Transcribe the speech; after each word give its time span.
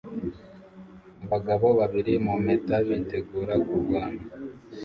abagabo 1.25 1.67
babiri 1.79 2.13
mu 2.25 2.33
mpeta 2.43 2.75
bitegura 2.87 3.53
kurwana 3.67 4.21